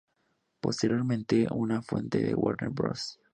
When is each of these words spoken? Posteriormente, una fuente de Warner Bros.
Posteriormente, 0.61 1.45
una 1.51 1.83
fuente 1.83 2.23
de 2.23 2.33
Warner 2.33 2.71
Bros. 2.73 3.19